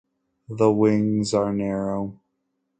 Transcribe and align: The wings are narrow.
The 0.49 0.71
wings 0.73 1.31
are 1.31 1.53
narrow. 1.53 2.19